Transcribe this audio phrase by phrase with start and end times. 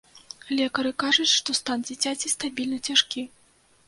[0.59, 3.21] Лекары кажуць, што стан дзіцяці стабільна цяжкі.